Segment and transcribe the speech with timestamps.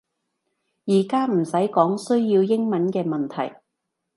[0.87, 3.57] 而家唔使講需要英文嘅問題